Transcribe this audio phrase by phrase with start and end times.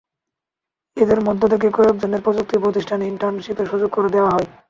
[0.97, 4.45] এদের মধ্য থেকে কয়েকজনকে প্রযুক্তি প্রতিষ্ঠানে ইন্টার্নশিপের সুযোগ করে দেওয়া হবে।